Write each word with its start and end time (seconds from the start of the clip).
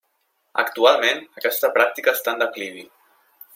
Actualment 0.63 1.21
aquesta 1.41 1.71
pràctica 1.77 2.17
està 2.19 2.35
en 2.37 2.43
declivi. 2.45 2.89